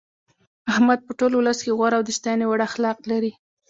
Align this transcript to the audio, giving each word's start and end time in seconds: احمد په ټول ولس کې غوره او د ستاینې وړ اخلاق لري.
احمد 0.71 0.99
په 1.07 1.11
ټول 1.19 1.31
ولس 1.35 1.59
کې 1.65 1.75
غوره 1.77 1.95
او 1.97 2.03
د 2.05 2.09
ستاینې 2.17 2.45
وړ 2.47 2.59
اخلاق 2.69 2.97
لري. 3.11 3.31